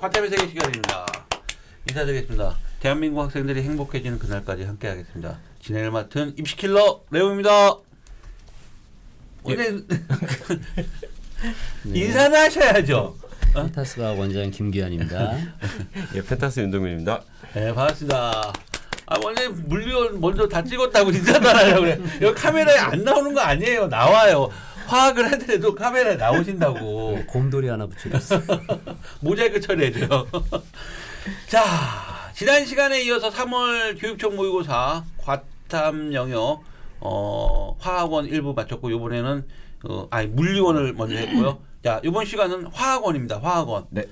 과탐의 0.00 0.30
세계 0.30 0.48
시간입니다. 0.48 1.06
인사드리겠습니다. 1.88 2.56
대한민국 2.80 3.20
학생들이 3.20 3.62
행복해지는 3.62 4.18
그날까지 4.18 4.64
함께하겠습니다. 4.64 5.38
진행을 5.62 5.90
맡은 5.90 6.34
입시킬러 6.38 7.02
레오입니다. 7.10 7.76
오늘 9.42 9.84
인사는 11.84 12.38
하셔야죠. 12.38 13.16
어? 13.54 13.72
타스가 13.72 14.12
원장 14.12 14.50
김기환입니다. 14.50 15.34
예, 16.14 16.22
펜타스 16.22 16.60
윤동민입니다. 16.60 17.22
네, 17.54 17.74
반갑습니다. 17.74 18.52
아, 19.06 19.16
원래 19.22 19.48
물리원 19.48 20.20
먼저 20.20 20.48
다 20.48 20.62
찍었다고 20.62 21.10
인사하려고 21.10 21.80
그래. 21.80 21.98
여기 22.22 22.40
카메라에 22.40 22.78
안 22.78 23.04
나오는 23.04 23.34
거 23.34 23.40
아니에요. 23.40 23.88
나와요. 23.88 24.50
화학을 24.90 25.30
하더라도 25.32 25.74
카메라에 25.74 26.16
나오신다고. 26.16 27.24
곰돌이 27.26 27.68
하나 27.68 27.86
붙여줬어. 27.86 28.40
모자이크 29.20 29.60
처리해줘요. 29.60 30.26
자, 31.48 31.62
지난 32.34 32.66
시간에 32.66 33.00
이어서 33.04 33.30
3월 33.30 34.00
교육청 34.00 34.34
모의고사 34.34 35.04
과탐 35.18 36.12
영역 36.12 36.64
어, 36.98 37.76
화학원 37.78 38.26
일부 38.26 38.52
마쳤고 38.52 38.90
이번에는 38.90 39.46
어, 39.84 40.08
아니 40.10 40.26
물리원을 40.26 40.94
먼저 40.94 41.14
했고요. 41.14 41.60
자, 41.84 42.00
이번 42.02 42.24
시간은 42.24 42.66
화학원입니다. 42.66 43.38
화학원. 43.38 43.86
네. 43.90 44.02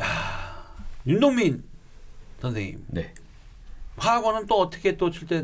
야, 0.00 0.74
윤동민 1.08 1.64
선생님. 2.40 2.84
네. 2.86 3.12
화학원은 3.96 4.46
또 4.46 4.60
어떻게 4.60 4.96
또 4.96 5.10
출제 5.10 5.42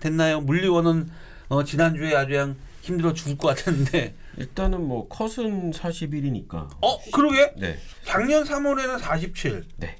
됐나요? 0.00 0.40
물리원은 0.40 1.10
어, 1.50 1.64
지난주에 1.64 2.16
아주 2.16 2.30
그냥 2.30 2.56
힘들어 2.82 3.12
죽을 3.14 3.38
것 3.38 3.48
같았는데. 3.48 4.14
일단은 4.36 4.86
뭐 4.86 5.08
컷은 5.08 5.70
41이니까. 5.70 6.68
어, 6.82 7.10
그러게? 7.12 7.54
네. 7.56 7.78
작년 8.04 8.44
3월에는 8.44 8.98
47. 8.98 9.64
네. 9.76 9.96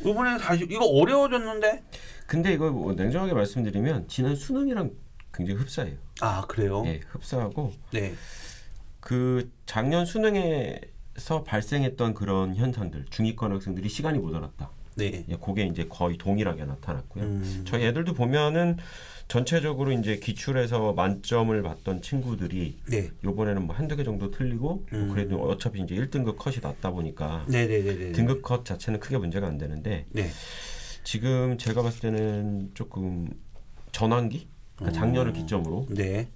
이번에는 0.00 0.38
40. 0.38 0.70
이거 0.70 0.84
어려워졌는데? 0.84 1.84
근데 2.26 2.52
이거 2.52 2.70
뭐 2.70 2.92
냉정하게 2.92 3.32
말씀드리면 3.32 4.08
지난 4.08 4.34
수능이랑 4.36 4.90
굉장히 5.32 5.60
흡사해요. 5.60 5.96
아, 6.20 6.44
그래요? 6.46 6.82
예, 6.86 7.00
흡사하고 7.08 7.72
네. 7.92 8.14
그 9.00 9.50
작년 9.64 10.04
수능에서 10.04 11.44
발생했던 11.46 12.14
그런 12.14 12.56
현상들 12.56 13.06
중위권 13.10 13.52
학생들이 13.52 13.88
시간이 13.88 14.18
모자랐다. 14.18 14.70
네. 14.98 15.24
예, 15.28 15.36
그게 15.36 15.64
이제 15.64 15.86
거의 15.88 16.18
동일하게 16.18 16.64
나타났고요. 16.64 17.24
음. 17.24 17.64
저희 17.66 17.84
애들도 17.86 18.14
보면은 18.14 18.76
전체적으로 19.28 19.92
이제 19.92 20.16
기출에서 20.16 20.92
만점을 20.94 21.62
받던 21.62 22.02
친구들이 22.02 22.78
네. 22.88 23.10
요번에는 23.22 23.66
뭐 23.66 23.76
한두 23.76 23.94
개 23.94 24.02
정도 24.02 24.30
틀리고 24.30 24.68
뭐 24.68 24.86
음. 24.92 25.10
그래도 25.12 25.40
어차피 25.42 25.82
이제 25.82 25.94
1등급 25.94 26.36
컷이 26.36 26.56
낮다 26.62 26.90
보니까 26.90 27.44
네네네네. 27.48 28.12
등급 28.12 28.42
컷 28.42 28.64
자체는 28.64 29.00
크게 29.00 29.18
문제가 29.18 29.46
안 29.46 29.58
되는데 29.58 30.06
네. 30.10 30.30
지금 31.04 31.56
제가 31.58 31.82
봤을 31.82 32.00
때는 32.00 32.70
조금 32.74 33.28
전환기 33.92 34.48
그러니까 34.76 34.98
작년을 34.98 35.32
기점으로 35.32 35.86
네. 35.90 36.28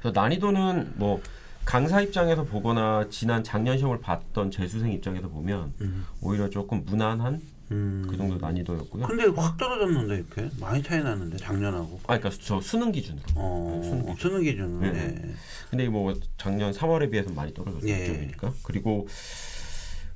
그래서 0.00 0.18
난이도는 0.18 0.92
뭐 0.96 1.20
강사 1.64 2.00
입장에서 2.00 2.44
보거나 2.44 3.08
지난 3.10 3.42
작년 3.44 3.78
시험을 3.78 4.00
봤던 4.00 4.50
재수생 4.50 4.92
입장에서 4.92 5.28
보면 5.28 5.74
음. 5.80 6.04
오히려 6.20 6.50
조금 6.50 6.84
무난한 6.84 7.40
음. 7.72 8.06
그 8.08 8.16
정도 8.16 8.36
난이도였고요. 8.36 9.06
근데 9.06 9.24
확 9.34 9.56
떨어졌는데 9.56 10.14
이렇게 10.16 10.48
많이 10.60 10.82
차이 10.82 11.02
나는데 11.02 11.36
작년하고. 11.38 12.00
아, 12.04 12.18
그러니까 12.18 12.30
저 12.42 12.60
수능 12.60 12.92
기준으로. 12.92 13.22
어. 13.36 13.80
수능 13.82 14.00
기준. 14.14 14.16
수능 14.16 14.42
기준으로. 14.42 14.80
네. 14.80 14.92
네. 14.92 15.34
근데 15.70 15.88
뭐 15.88 16.14
작년 16.36 16.72
3월에 16.72 17.10
비해서 17.10 17.32
많이 17.32 17.52
떨어졌죠. 17.54 17.88
예. 17.88 17.98
기준이니까. 17.98 18.52
그리고 18.62 19.08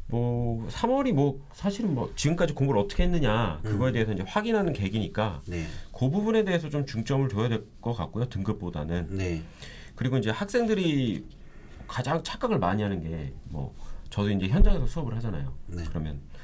뭐 0.08 0.68
3월이 0.68 1.12
뭐 1.12 1.40
사실은 1.52 1.94
뭐 1.94 2.12
지금까지 2.14 2.54
공부를 2.54 2.80
어떻게 2.80 3.02
했느냐 3.02 3.58
그거에 3.64 3.90
대해서 3.90 4.12
이제 4.12 4.22
확인하는 4.26 4.72
계기니까 4.72 5.42
네. 5.48 5.66
그 5.92 6.10
부분에 6.10 6.44
대해서 6.44 6.68
좀 6.68 6.86
중점을 6.86 7.26
둬야 7.28 7.48
될 7.48 7.64
것 7.80 7.92
같고요. 7.94 8.28
등급보다는. 8.28 9.08
네. 9.16 9.42
그리고 9.96 10.16
이제 10.18 10.30
학생들이 10.30 11.24
가장 11.88 12.22
착각을 12.22 12.58
많이 12.58 12.82
하는 12.82 13.02
게 13.02 13.32
뭐 13.48 13.74
저도 14.10 14.30
이제 14.30 14.46
현장에서 14.48 14.86
수업을 14.86 15.14
하잖아요. 15.16 15.52
네. 15.66 15.82
그러면 15.88 16.20
뭐 16.20 16.35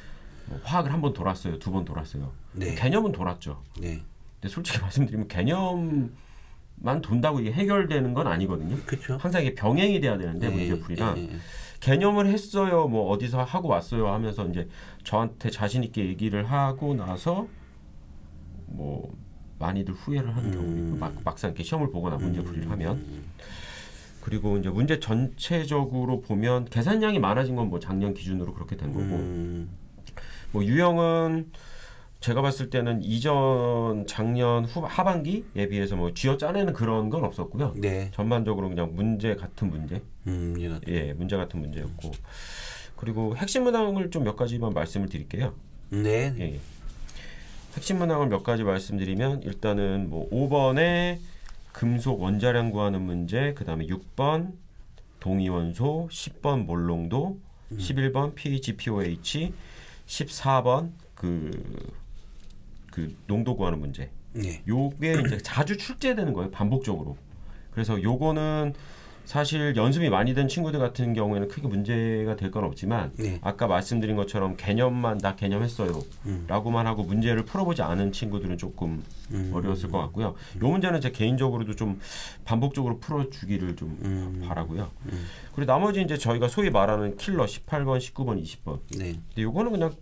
화학을 0.64 0.92
한 0.92 1.00
번 1.00 1.12
돌았어요, 1.12 1.58
두 1.58 1.70
번 1.72 1.84
돌았어요. 1.84 2.30
네. 2.53 2.75
개념은 2.75 3.12
돌았죠. 3.12 3.62
네. 3.80 4.03
근데 4.41 4.53
솔직히 4.53 4.80
말씀드리면 4.80 5.28
개념만 5.28 7.00
돈다고 7.03 7.41
이게 7.41 7.53
해결되는 7.53 8.12
건 8.14 8.26
아니거든요. 8.26 8.76
그렇죠. 8.86 9.16
항상 9.16 9.42
이게 9.42 9.54
병행이 9.54 10.00
돼야 10.00 10.19
되는데 10.19 10.48
문제풀이랑 10.48 11.19
예, 11.19 11.22
예. 11.22 11.36
개념을 11.81 12.26
했어요, 12.26 12.86
뭐 12.88 13.10
어디서 13.10 13.42
하고 13.42 13.69
왔어요 13.69 14.08
하면서 14.08 14.47
이제 14.48 14.69
저한테 15.04 15.50
자신 15.50 15.82
있게 15.84 16.06
얘기를 16.06 16.44
하고 16.50 16.94
나서 16.94 17.47
뭐 18.66 19.12
많이들 19.58 19.94
후회를 19.94 20.34
하는 20.36 20.50
경우 20.50 20.64
음. 20.66 20.86
있고 20.86 20.97
막, 20.98 21.14
막상 21.25 21.50
이렇게 21.50 21.62
시험을 21.62 21.91
보거나 21.91 22.16
문제풀이를 22.16 22.70
하면 22.70 23.04
그리고 24.20 24.56
이제 24.56 24.69
문제 24.70 24.98
전체적으로 25.00 26.20
보면 26.20 26.64
계산량이 26.66 27.19
많아진 27.19 27.56
건 27.56 27.69
뭐 27.69 27.78
작년 27.81 28.14
기준으로 28.14 28.54
그렇게 28.54 28.76
된 28.76 28.92
거고 28.92 29.04
음. 29.04 29.70
뭐 30.52 30.64
유형은 30.64 31.50
제가 32.20 32.40
봤을 32.40 32.70
때는 32.70 33.02
이전 33.02 34.06
작년 34.06 34.64
후 34.64 34.82
하반기에 34.86 35.68
비해서 35.68 35.96
뭐 35.96 36.14
쥐어 36.14 36.36
짜내는 36.36 36.72
그런 36.72 37.10
건 37.10 37.24
없었고요. 37.24 37.74
네. 37.76 38.10
전반적으로 38.14 38.68
그냥 38.68 38.94
문제 38.94 39.34
같은 39.34 39.70
문제, 39.70 40.00
음. 40.28 40.54
이해가 40.56 40.80
예, 40.86 41.12
문제 41.14 41.36
같은 41.36 41.58
문제였고 41.60 42.12
그리고 42.96 43.36
핵심 43.36 43.64
문항을 43.64 44.10
좀 44.10 44.22
몇 44.22 44.36
가지만 44.36 44.72
말씀을 44.72 45.08
드릴게요. 45.08 45.54
네. 45.90 46.32
예, 46.38 46.42
예. 46.54 46.60
핵심 47.74 47.98
문항을 47.98 48.28
몇 48.28 48.44
가지 48.44 48.62
말씀드리면 48.62 49.42
일단은 49.42 50.08
뭐 50.08 50.28
5번에 50.30 51.19
금속 51.72 52.20
원자량 52.20 52.70
구하는 52.70 53.02
문제, 53.02 53.54
그 53.54 53.64
다음에 53.64 53.86
6번 53.86 54.52
동위원소, 55.20 56.08
10번 56.12 56.66
몰롱도, 56.66 57.38
11번 57.78 58.34
pH, 58.34 58.76
POH, 58.76 59.52
14번 60.06 60.92
그, 61.14 61.50
그 62.90 63.14
농도 63.26 63.56
구하는 63.56 63.80
문제. 63.80 64.10
네. 64.34 64.62
요게 64.66 65.22
이제 65.26 65.38
자주 65.38 65.76
출제되는 65.76 66.32
거예요 66.32 66.50
반복적으로 66.50 67.18
그래서 67.70 68.02
요거는 68.02 68.74
사실 69.24 69.74
연습이 69.76 70.10
많이 70.10 70.34
된 70.34 70.48
친구들 70.48 70.78
같은 70.80 71.14
경우에는 71.14 71.48
크게 71.48 71.68
문제가 71.68 72.36
될 72.36 72.52
건 72.52 72.64
없지만 72.64 73.12
네. 73.16 73.38
아까 73.40 73.66
말씀드린 73.66 74.14
것처럼 74.14 74.56
개념만 74.58 75.18
나 75.18 75.34
개념했어요 75.36 76.02
음. 76.26 76.44
라고만 76.48 76.86
하고 76.86 77.02
문제를 77.02 77.46
풀어보지 77.46 77.80
않은 77.80 78.12
친구들은 78.12 78.58
조금 78.58 79.02
음. 79.30 79.50
어려웠을 79.54 79.90
것 79.90 79.98
같고요 79.98 80.26
요 80.26 80.68
문제는 80.68 81.00
제 81.00 81.10
개인적으로도 81.12 81.76
좀 81.76 81.98
반복적으로 82.44 82.98
풀어주기를 82.98 83.76
좀 83.76 83.98
음. 84.02 84.44
바라고요 84.46 84.90
음. 85.06 85.26
그리고 85.54 85.72
나머지 85.72 86.02
이제 86.02 86.18
저희가 86.18 86.48
소위 86.48 86.68
말하는 86.68 87.16
킬러 87.16 87.46
18번 87.46 87.98
19번 87.98 88.42
20번 88.42 88.80
네. 88.98 89.14
근데 89.28 89.42
요거는 89.42 89.72
그냥 89.72 89.94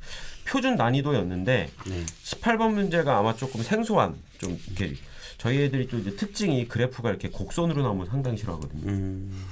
표준 0.48 0.75
난이도였는데 0.75 1.70
네. 1.87 2.06
18번 2.25 2.72
문제가 2.72 3.19
아마 3.19 3.37
조금 3.37 3.62
생소한 3.62 4.16
좀 4.38 4.58
이렇게 4.66 4.94
저희 5.41 5.62
애들이 5.62 5.89
또 5.89 5.97
이제 5.97 6.15
특징이 6.17 6.69
그래프가 6.69 7.09
이렇게 7.09 7.31
곡선으로 7.31 7.83
나오면 7.83 8.09
상당히 8.09 8.37
싫어하거든요. 8.37 8.91
음. 8.91 9.47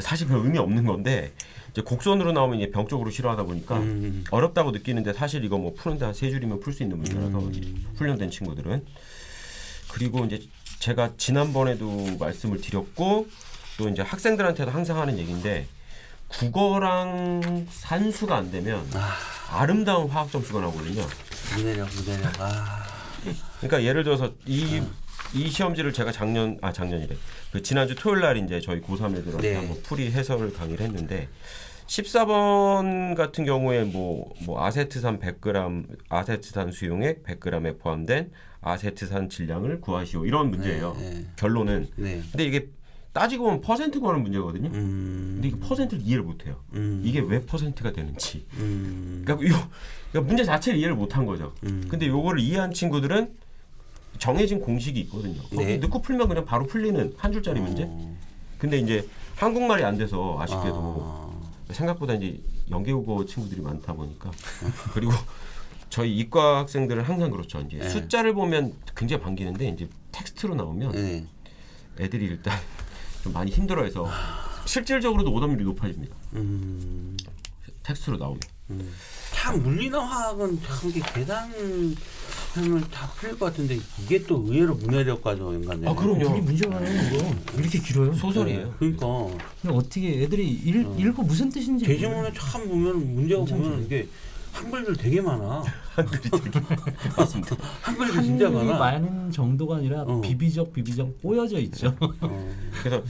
사실 0.00 0.26
별 0.26 0.38
의미 0.38 0.58
없는 0.58 0.84
건데 0.84 1.32
이제 1.70 1.80
곡선으로 1.80 2.32
나오면 2.32 2.58
이제 2.58 2.70
병적으로 2.72 3.12
싫어하다 3.12 3.44
보니까 3.44 3.78
음. 3.78 4.24
어렵다고 4.32 4.72
느끼는데 4.72 5.12
사실 5.12 5.44
이거 5.44 5.58
뭐 5.58 5.74
푸는데 5.74 6.06
한 6.06 6.12
세 6.12 6.28
줄이면 6.28 6.58
풀 6.58 6.72
수 6.72 6.82
있는 6.82 6.96
문제라서 6.98 7.38
음. 7.38 7.86
훈련된 7.94 8.32
친구들은 8.32 8.84
그리고 9.92 10.24
이제 10.24 10.42
제가 10.80 11.12
지난번에도 11.16 12.16
말씀을 12.18 12.60
드렸고 12.60 13.28
또 13.78 13.88
이제 13.88 14.02
학생들한테도 14.02 14.72
항상 14.72 14.98
하는 14.98 15.18
얘기인데 15.18 15.68
국어랑 16.26 17.68
산수가 17.70 18.34
안 18.36 18.50
되면 18.50 18.84
아 19.52 19.64
름다운 19.66 20.08
화학 20.08 20.32
점수가 20.32 20.60
나오거든요. 20.62 21.06
무대력 21.56 21.88
무대력. 21.94 22.40
아. 22.40 22.96
그러니까 23.60 23.82
예를 23.82 24.04
들어서 24.04 24.32
이, 24.46 24.80
이 25.34 25.48
시험지를 25.50 25.92
제가 25.92 26.12
작년 26.12 26.58
아 26.62 26.72
작년이래 26.72 27.16
그 27.52 27.62
지난주 27.62 27.94
토요일 27.94 28.20
날 28.20 28.36
이제 28.36 28.60
저희 28.60 28.80
고3 28.80 29.16
애들한테 29.16 29.50
네. 29.50 29.54
한번 29.56 29.82
풀이 29.82 30.10
해설 30.10 30.52
강의를 30.52 30.86
했는데 30.86 31.28
14번 31.86 33.14
같은 33.14 33.44
경우에 33.44 33.84
뭐, 33.84 34.32
뭐 34.44 34.64
아세트산 34.64 35.20
100g 35.20 35.86
아세트산 36.08 36.72
수용액 36.72 37.22
100g에 37.24 37.78
포함된 37.78 38.30
아세트산 38.60 39.28
질량을 39.28 39.80
구하시오 39.80 40.26
이런 40.26 40.50
문제예요. 40.50 40.96
네, 40.98 41.10
네. 41.10 41.26
결론은 41.36 41.88
네. 41.96 42.20
근데 42.32 42.44
이게 42.44 42.68
따지고 43.12 43.44
보면 43.44 43.60
퍼센트 43.62 43.98
구하는 43.98 44.22
문제거든요. 44.22 44.68
음. 44.74 45.30
근데 45.36 45.48
이게 45.48 45.58
퍼센트를 45.58 46.02
이해를 46.02 46.22
못해요. 46.22 46.60
음. 46.74 47.00
이게 47.02 47.20
왜 47.20 47.40
퍼센트가 47.40 47.92
되는지. 47.92 48.44
음. 48.58 49.22
그러니까, 49.24 49.48
요, 49.48 49.68
그러니까 50.10 50.28
문제 50.28 50.44
자체를 50.44 50.78
이해를 50.78 50.94
못한 50.94 51.24
거죠. 51.24 51.54
음. 51.62 51.86
근데 51.88 52.08
요거를 52.08 52.40
이해한 52.40 52.74
친구들은 52.74 53.32
정해진 54.18 54.60
공식이 54.60 55.00
있거든요. 55.00 55.42
네. 55.52 55.78
넣고 55.78 56.02
풀면 56.02 56.28
그냥 56.28 56.44
바로 56.44 56.66
풀리는 56.66 57.14
한 57.16 57.32
줄짜리 57.32 57.60
문제. 57.60 57.84
어. 57.88 58.16
근데 58.58 58.78
이제 58.78 59.06
한국말이 59.36 59.84
안 59.84 59.98
돼서 59.98 60.36
아쉽게도 60.40 60.98
아. 61.02 61.26
생각보다 61.70 62.14
이제 62.14 62.40
연계국어 62.70 63.24
친구들이 63.24 63.60
많다 63.60 63.92
보니까 63.92 64.30
그리고 64.94 65.12
저희 65.90 66.16
이과 66.16 66.58
학생들은 66.58 67.02
항상 67.02 67.30
그렇죠. 67.30 67.60
이제 67.60 67.78
네. 67.78 67.88
숫자를 67.88 68.34
보면 68.34 68.74
굉장히 68.96 69.22
반기는데 69.22 69.68
이제 69.68 69.88
텍스트로 70.12 70.54
나오면 70.54 70.92
네. 70.92 71.26
애들이 72.00 72.24
일단 72.26 72.58
좀 73.22 73.32
많이 73.32 73.50
힘들어해서 73.50 74.08
실질적으로도 74.66 75.32
오답률이 75.32 75.64
높아집니다. 75.64 76.14
음, 76.34 77.16
텍스트로 77.82 78.16
나오면. 78.16 78.40
음. 78.70 78.92
참 79.32 79.62
물리나 79.62 80.00
화학은 80.00 80.60
참 80.62 80.90
이게 80.90 81.00
계산 81.14 81.50
하면 82.62 82.84
다 82.90 83.08
풀릴 83.16 83.38
것 83.38 83.46
같은데 83.46 83.78
이게 84.02 84.22
또 84.24 84.44
의외로 84.48 84.74
문해력과도 84.74 85.54
연관돼. 85.54 85.88
아, 85.88 85.94
그럼요. 85.94 86.28
그게 86.28 86.40
문제가 86.40 86.74
많아요 86.74 87.14
이거 87.14 87.34
이렇게 87.58 87.78
길어요 87.80 88.12
소설이에요. 88.14 88.74
그러니까 88.78 89.06
근데 89.62 89.76
어떻게 89.76 90.22
애들이 90.22 90.48
읽, 90.50 90.86
어. 90.86 90.96
읽고 90.98 91.22
무슨 91.22 91.48
뜻인지 91.50 91.84
대지문에 91.84 92.32
참 92.34 92.68
보면 92.68 93.14
문제가. 93.14 93.44
보면 93.44 93.84
이게 93.84 94.08
한글들 94.52 94.96
되게 94.96 95.20
많아. 95.20 95.62
맞습니다. 97.16 97.56
한글들 97.82 98.22
진짜 98.22 98.46
한글이 98.46 98.66
많아. 98.66 98.78
많은 98.78 99.30
정도가 99.30 99.76
아니라 99.76 100.02
어. 100.02 100.20
비비적 100.20 100.72
비비적 100.72 101.20
꼬여져 101.22 101.58
있죠 101.60 101.94
어, 102.00 102.54
그래서 102.82 103.02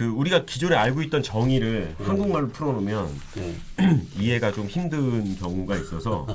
그 0.00 0.06
우리가 0.06 0.46
기존에 0.46 0.74
알고 0.76 1.02
있던 1.02 1.22
정의를 1.22 1.94
한국말로 1.98 2.48
풀어놓으면 2.48 3.08
네. 3.34 3.54
이해가 4.18 4.50
좀 4.50 4.66
힘든 4.66 5.36
경우가 5.36 5.76
있어서 5.76 6.26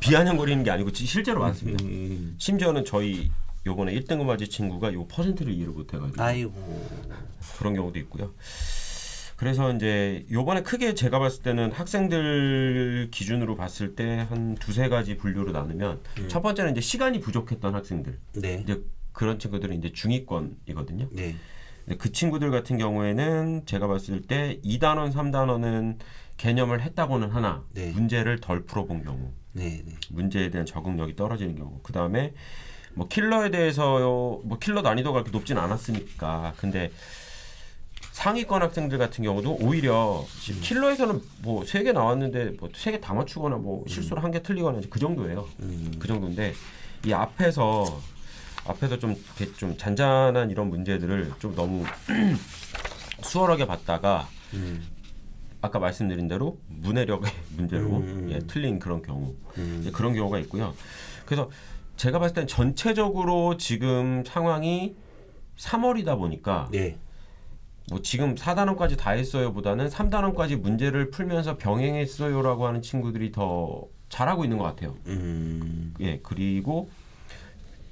비아냥거리는 0.00 0.62
게 0.62 0.70
아니고 0.70 0.92
지- 0.92 1.06
실제로 1.06 1.40
많습니다. 1.40 1.82
음. 1.82 2.34
심지어는 2.36 2.84
저희 2.84 3.30
요번에 3.64 3.94
1등급 3.94 4.24
맞은 4.26 4.46
친구가 4.50 4.92
요 4.92 5.06
퍼센트를 5.06 5.54
이해를 5.54 5.72
못해가지고 5.72 6.22
아이고. 6.22 6.86
그런 7.56 7.74
경우도 7.74 7.98
있고요. 8.00 8.34
그래서 9.38 9.72
이제 9.72 10.26
요번에 10.30 10.60
크게 10.62 10.92
제가 10.92 11.18
봤을 11.18 11.42
때는 11.42 11.72
학생들 11.72 13.08
기준으로 13.10 13.56
봤을 13.56 13.94
때 13.94 14.26
한 14.28 14.54
두세 14.56 14.90
가지 14.90 15.16
분류로 15.16 15.52
나누면 15.52 16.00
첫 16.28 16.42
번째는 16.42 16.72
이제 16.72 16.82
시간이 16.82 17.20
부족했던 17.20 17.74
학생들 17.74 18.18
네. 18.34 18.60
이제 18.62 18.82
그런 19.12 19.38
친구들은 19.38 19.78
이제 19.78 19.92
중위권이거든요. 19.94 21.08
네. 21.12 21.36
근데 21.86 21.96
그 21.98 22.12
친구들 22.12 22.50
같은 22.50 22.78
경우에는 22.78 23.62
제가 23.64 23.86
봤을 23.86 24.20
때 24.22 24.58
2단원, 24.64 25.12
3단원은 25.12 25.98
개념을 26.36 26.82
했다고는 26.82 27.30
하나 27.30 27.62
네. 27.72 27.92
문제를 27.92 28.40
덜 28.40 28.64
풀어본 28.64 29.04
경우 29.04 29.30
네. 29.52 29.82
네. 29.86 29.94
문제에 30.10 30.50
대한 30.50 30.66
적응력이 30.66 31.16
떨어지는 31.16 31.56
경우 31.56 31.78
그 31.82 31.92
다음에 31.92 32.34
뭐 32.94 33.08
킬러에 33.08 33.50
대해서 33.50 34.40
뭐 34.44 34.58
킬러 34.60 34.82
난이도가 34.82 35.22
그렇게 35.22 35.30
높진 35.30 35.56
않았으니까 35.58 36.54
근데 36.56 36.90
상위권 38.12 38.62
학생들 38.62 38.98
같은 38.98 39.22
경우도 39.24 39.58
오히려 39.60 40.24
지금 40.40 40.60
킬러에서는 40.62 41.20
뭐 41.42 41.64
세 41.64 41.82
개 41.84 41.92
나왔는데 41.92 42.56
뭐 42.58 42.68
세 42.74 42.92
개 42.92 43.00
다 43.00 43.12
맞추거나 43.14 43.56
뭐 43.56 43.84
실수로 43.86 44.20
한개 44.22 44.42
틀리거나 44.42 44.80
그 44.90 44.98
정도예요. 44.98 45.46
음. 45.60 45.92
그 45.98 46.08
정도인데 46.08 46.54
이 47.06 47.12
앞에서 47.12 48.00
앞에서 48.68 48.98
좀 48.98 49.16
좀 49.56 49.76
잔잔한 49.76 50.50
이런 50.50 50.68
문제들을 50.70 51.32
좀 51.38 51.54
너무 51.54 51.84
수월하게 53.22 53.66
봤다가 53.66 54.28
음. 54.54 54.86
아까 55.60 55.78
말씀드린 55.78 56.28
대로 56.28 56.58
문해력의 56.68 57.30
문제로 57.56 57.98
음. 57.98 58.28
예, 58.30 58.38
틀린 58.40 58.78
그런 58.78 59.02
경우 59.02 59.34
음. 59.58 59.78
이제 59.80 59.90
그런 59.90 60.14
경우가 60.14 60.38
있고요. 60.40 60.74
그래서 61.24 61.50
제가 61.96 62.18
봤을 62.18 62.34
땐 62.34 62.46
전체적으로 62.46 63.56
지금 63.56 64.22
상황이 64.24 64.94
3월이다 65.56 66.18
보니까 66.18 66.68
네. 66.70 66.98
뭐 67.88 68.02
지금 68.02 68.34
4단원까지 68.34 68.98
다 68.98 69.12
했어요보다는 69.12 69.88
3단원까지 69.88 70.56
문제를 70.56 71.10
풀면서 71.10 71.56
병행했어요라고 71.56 72.66
하는 72.66 72.82
친구들이 72.82 73.32
더 73.32 73.84
잘하고 74.08 74.44
있는 74.44 74.58
것 74.58 74.64
같아요. 74.64 74.94
음. 75.06 75.94
예, 76.00 76.20
그리고 76.22 76.90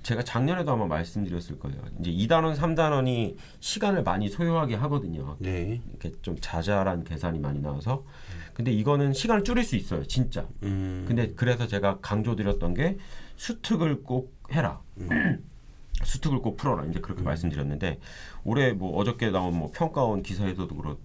제가 0.04 0.22
작년에도 0.22 0.70
아마 0.70 0.86
말씀드렸을 0.86 1.58
거예요. 1.58 1.82
이제 1.98 2.10
2단원, 2.12 2.54
3단원이 2.56 3.36
시간을 3.60 4.02
많이 4.02 4.28
소요하게 4.28 4.74
하거든요. 4.76 5.36
네. 5.38 5.80
이렇게 5.88 6.12
좀 6.20 6.36
자잘한 6.38 7.04
계산이 7.04 7.38
많이 7.38 7.60
나와서. 7.60 8.04
근데 8.52 8.70
이거는 8.70 9.14
시간을 9.14 9.44
줄일 9.44 9.64
수 9.64 9.76
있어요, 9.76 10.04
진짜. 10.04 10.46
음. 10.62 11.06
근데 11.08 11.32
그래서 11.34 11.66
제가 11.66 11.98
강조드렸던 12.02 12.74
게 12.74 12.98
수특을 13.36 14.02
꼭 14.02 14.36
해라. 14.52 14.82
수특을 16.04 16.40
꼭 16.40 16.58
풀어라. 16.58 16.84
이제 16.84 17.00
그렇게 17.00 17.22
말씀드렸는데 17.22 17.98
올해 18.44 18.72
뭐 18.72 18.94
어저께 18.98 19.30
나온 19.30 19.56
뭐 19.56 19.72
평가원 19.74 20.22
기사에서도 20.22 20.76
그렇 20.76 20.98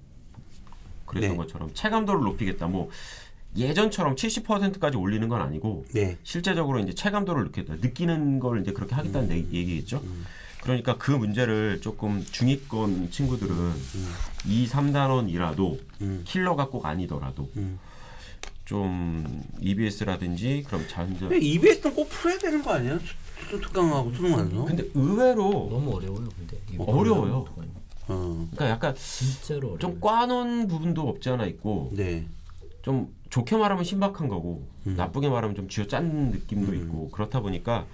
그랬던 1.05 1.31
네. 1.31 1.37
것처럼 1.37 1.73
체감도를 1.73 2.21
높이겠다. 2.21 2.67
뭐 2.67 2.89
예전처럼 3.57 4.15
70%까지 4.15 4.97
올리는 4.97 5.27
건 5.27 5.41
아니고 5.41 5.85
네. 5.93 6.17
실제적으로 6.23 6.79
이제 6.79 6.93
체감도를 6.93 7.45
느끼다 7.45 7.75
느끼는 7.75 8.39
걸 8.39 8.61
이제 8.61 8.71
그렇게 8.71 8.95
하겠다는 8.95 9.31
얘기- 9.31 9.57
얘기겠죠. 9.57 10.01
그러니까 10.61 10.97
그 10.97 11.11
문제를 11.11 11.79
조금 11.81 12.23
중위권 12.23 13.09
친구들은 13.11 13.55
2, 14.45 14.67
3단원이라도 14.67 15.79
음. 16.01 16.21
킬러가 16.25 16.67
꼭 16.67 16.85
아니더라도 16.85 17.49
음. 17.57 17.79
좀 18.65 19.41
EBS라든지 19.61 20.63
그럼 20.67 20.85
자연적 20.87 21.31
EBS는 21.31 21.95
꼭 21.95 22.07
풀어야 22.09 22.37
되는 22.37 22.61
거 22.61 22.73
아니야? 22.73 22.99
수- 22.99 23.59
특강하고 23.61 24.13
수능 24.13 24.33
완성. 24.33 24.65
근데 24.65 24.83
의외로 24.93 25.67
너무 25.71 25.95
어려워요 25.95 26.27
근데 26.37 26.57
이거 26.71 26.83
어려워요. 26.83 27.37
어떡하냐. 27.37 27.69
어. 28.09 28.47
그러니까 28.51 28.69
약간 28.69 28.95
진짜로 28.95 29.59
어려워요 29.59 29.79
좀 29.79 29.99
꽈놓은 29.99 30.67
부분도 30.67 31.07
없지 31.07 31.29
않아 31.29 31.45
있고 31.47 31.89
네. 31.95 32.27
좀 32.83 33.11
좋게 33.29 33.57
말하면 33.57 33.83
신박한 33.83 34.27
거고 34.27 34.67
음. 34.87 34.95
나쁘게 34.95 35.29
말하면 35.29 35.55
좀 35.55 35.67
쥐어짠 35.69 36.31
느낌도 36.31 36.73
있고 36.75 37.09
그렇다 37.11 37.41
보니까 37.41 37.85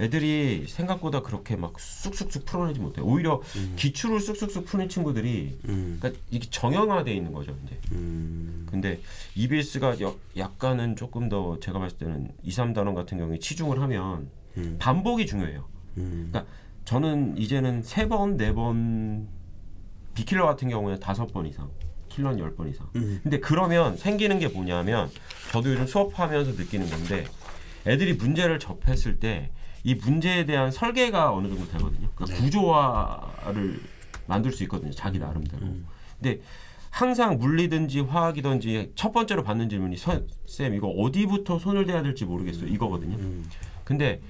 애들이 0.00 0.64
생각보다 0.68 1.22
그렇게 1.22 1.56
막 1.56 1.78
쑥쑥쑥 1.78 2.44
풀어내지 2.44 2.78
못해. 2.78 3.00
요 3.00 3.04
오히려 3.04 3.40
기출을 3.76 4.20
쑥쑥쑥 4.20 4.66
푸는 4.66 4.88
친구들이 4.88 5.58
음. 5.68 5.96
그러니까 6.00 6.22
이게 6.30 6.48
정형화돼 6.48 7.12
있는 7.12 7.32
거죠, 7.32 7.56
이제. 7.64 7.76
음. 7.92 8.66
근데 8.70 9.00
EBS가 9.34 9.96
약간은 10.36 10.94
조금 10.94 11.28
더 11.28 11.58
제가 11.58 11.80
봤을 11.80 11.98
때는 11.98 12.30
2, 12.44 12.50
3단원 12.50 12.94
같은 12.94 13.18
경우에 13.18 13.38
치중을 13.38 13.80
하면 13.80 14.28
음. 14.56 14.76
반복이 14.78 15.26
중요해요. 15.26 15.64
음. 15.96 16.28
그러니까 16.30 16.52
저는 16.84 17.36
이제는 17.36 17.82
세 17.82 18.06
번, 18.08 18.36
네 18.36 18.52
번 18.52 19.26
비킬러 20.14 20.46
같은 20.46 20.68
경우에 20.68 20.98
다섯 21.00 21.26
번 21.32 21.46
이상, 21.46 21.70
킬러는 22.18 22.38
열번 22.40 22.68
이상. 22.68 22.86
음. 22.96 23.20
근데 23.22 23.38
그러면 23.38 23.96
생기는 23.96 24.38
게 24.38 24.48
뭐냐면 24.48 25.08
저도 25.52 25.70
요즘 25.70 25.86
수업하면서 25.86 26.52
느끼는 26.52 26.90
건데 26.90 27.24
애들이 27.86 28.14
문제를 28.14 28.58
접했을 28.58 29.18
때 29.18 29.50
이 29.84 29.94
문제에 29.94 30.44
대한 30.44 30.70
설계가 30.70 31.32
어느 31.32 31.48
정도 31.48 31.66
되거든요. 31.68 32.08
그러니까 32.14 32.38
구조화를 32.40 33.80
만들 34.26 34.52
수 34.52 34.62
있거든요. 34.64 34.90
자기 34.92 35.18
나름대로. 35.18 35.66
근데 36.20 36.40
항상 36.90 37.38
물리든지 37.38 38.00
화학이든지 38.00 38.92
첫 38.96 39.12
번째로 39.12 39.44
받는 39.44 39.68
질문이 39.68 39.96
선, 39.96 40.26
쌤 40.46 40.74
이거 40.74 40.88
어디부터 40.88 41.58
손을 41.58 41.86
대야 41.86 42.02
될지 42.02 42.24
모르겠어요. 42.24 42.66
이거거든요. 42.66 43.16
음. 43.16 43.48
근데 43.84 44.20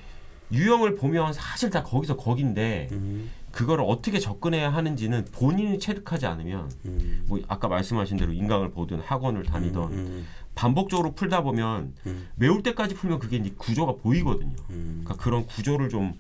유형을 0.52 0.96
보면 0.96 1.32
사실 1.32 1.70
다 1.70 1.82
거기서 1.82 2.16
거긴데 2.16 2.88
음. 2.92 3.30
그거를 3.52 3.84
어떻게 3.86 4.18
접근해야 4.18 4.72
하는지는 4.72 5.24
본인이 5.32 5.78
체득하지 5.78 6.26
않으면 6.26 6.70
음. 6.84 7.24
뭐 7.28 7.40
아까 7.48 7.68
말씀하신 7.68 8.16
대로 8.16 8.32
인강을 8.32 8.70
보든 8.70 9.00
학원을 9.00 9.44
다니던 9.44 9.92
음. 9.92 10.26
반복적으로 10.54 11.12
풀다 11.12 11.42
보면 11.42 11.94
음. 12.06 12.28
외울 12.36 12.62
때까지 12.62 12.94
풀면 12.94 13.18
그게 13.18 13.36
이제 13.36 13.52
구조가 13.56 13.96
보이거든요. 14.02 14.56
음. 14.70 15.02
그러니까 15.04 15.22
그런 15.22 15.46
구조를 15.46 15.88
좀 15.88 16.14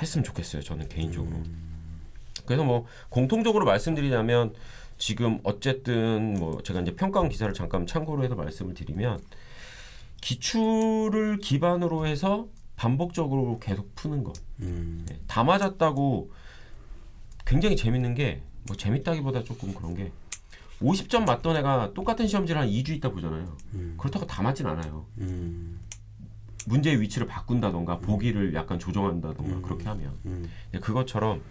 했으면 0.00 0.24
좋겠어요. 0.24 0.62
저는 0.62 0.88
개인적으로. 0.88 1.36
음. 1.36 1.72
그래서 2.46 2.64
뭐 2.64 2.86
공통적으로 3.08 3.64
말씀드리자면 3.64 4.54
지금 4.98 5.40
어쨌든 5.42 6.34
뭐 6.34 6.62
제가 6.62 6.80
이제 6.80 6.94
평가원 6.94 7.28
기사를 7.28 7.52
잠깐 7.54 7.86
참고로 7.86 8.24
해서 8.24 8.34
말씀을 8.34 8.74
드리면 8.74 9.20
기출을 10.20 11.38
기반으로 11.38 12.06
해서 12.06 12.46
반복적으로 12.86 13.60
계속 13.60 13.94
푸는 13.94 14.24
것. 14.24 14.34
음. 14.60 15.04
네, 15.08 15.20
다 15.28 15.44
맞았다고 15.44 16.32
굉장히 17.46 17.76
재밌는 17.76 18.14
게 18.14 18.42
뭐 18.64 18.76
재밌다기보다 18.76 19.42
조금 19.42 19.74
그런 19.74 19.92
게 19.96 20.12
50점 20.80 21.24
맞던 21.26 21.56
애가 21.56 21.94
똑같은 21.94 22.28
시험지를 22.28 22.60
한 22.60 22.68
2주 22.68 22.90
있다 22.90 23.08
보잖아요. 23.10 23.56
음. 23.74 23.94
그렇다고 23.98 24.24
다 24.24 24.40
맞진 24.40 24.66
않아요. 24.68 25.04
음. 25.18 25.80
문제의 26.66 27.00
위치를 27.00 27.26
바꾼다던가 27.26 27.98
보기를 27.98 28.54
약간 28.54 28.78
조정한다던가 28.78 29.60
그렇게 29.62 29.86
하면 29.88 30.16
음. 30.26 30.48
네, 30.70 30.78
그것처럼 30.78 31.42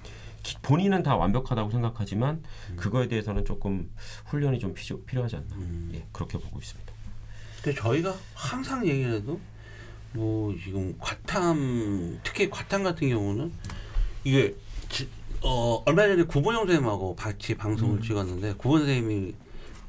기- 0.42 0.56
본인은 0.62 1.04
다 1.04 1.18
완벽하다고 1.18 1.70
생각하지만 1.70 2.42
그거에 2.78 3.10
대해서는 3.10 3.44
조금 3.44 3.92
훈련이 4.28 4.58
좀 4.60 4.74
필요, 4.74 5.02
필요하지 5.04 5.36
않나 5.36 5.56
음. 5.58 5.92
예, 5.94 6.06
그렇게 6.14 6.38
보고 6.38 6.60
있습니다. 6.60 6.94
근데 7.62 7.78
저희가 7.78 8.16
항상 8.34 8.88
얘기해도 8.88 9.38
뭐 10.14 10.54
지금 10.64 10.96
과탐 11.00 12.20
특히 12.24 12.50
과탐 12.50 12.84
같은 12.84 13.10
경우는 13.10 13.52
이게 14.24 14.56
지- 14.90 15.08
어 15.42 15.82
얼마 15.86 16.06
전에 16.08 16.24
구본영 16.24 16.62
선생님하고 16.68 17.16
같이 17.16 17.56
방송을 17.56 18.02
찍었는데 18.02 18.54
구본 18.58 18.82
선생님이 18.82 19.34